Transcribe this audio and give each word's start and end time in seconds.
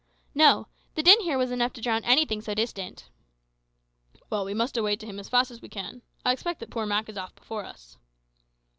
"No; 0.33 0.65
the 0.95 1.03
din 1.03 1.19
here 1.21 1.37
was 1.37 1.51
enough 1.51 1.73
to 1.73 1.81
drown 1.81 2.03
anything 2.05 2.41
so 2.41 2.55
distant." 2.55 3.11
"Well, 4.31 4.43
we 4.45 4.55
must 4.55 4.75
away 4.75 4.95
to 4.95 5.05
him 5.05 5.19
as 5.19 5.29
fast 5.29 5.51
as 5.51 5.61
we 5.61 5.69
can. 5.69 6.01
I 6.25 6.31
expect 6.31 6.59
that 6.61 6.71
poor 6.71 6.87
Mak 6.87 7.07
is 7.07 7.19
off 7.19 7.35
before 7.35 7.65
us." 7.65 7.99